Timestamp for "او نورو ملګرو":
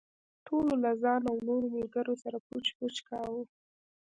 1.29-2.13